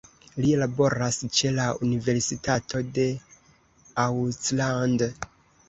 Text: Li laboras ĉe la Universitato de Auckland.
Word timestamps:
Li 0.43 0.53
laboras 0.61 1.19
ĉe 1.39 1.51
la 1.57 1.67
Universitato 1.89 2.83
de 2.97 3.07
Auckland. 4.09 5.09